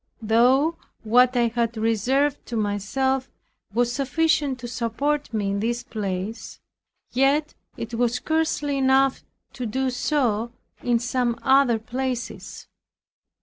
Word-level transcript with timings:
Though 0.23 0.77
what 1.03 1.37
I 1.37 1.49
had 1.49 1.77
reserved 1.77 2.43
to 2.47 2.55
myself 2.57 3.29
was 3.71 3.91
sufficient 3.93 4.57
to 4.61 4.67
support 4.67 5.31
me 5.31 5.51
in 5.51 5.59
this 5.59 5.83
place; 5.83 6.59
yet 7.13 7.53
it 7.77 7.93
was 7.93 8.15
scarcely 8.15 8.79
enough 8.79 9.23
to 9.53 9.67
do 9.67 9.91
so 9.91 10.53
in 10.81 10.97
some 10.97 11.37
other 11.43 11.77
places. 11.77 12.65